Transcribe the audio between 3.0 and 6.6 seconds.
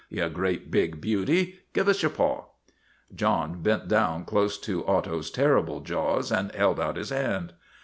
John bent down close to Otto's terrible jaws and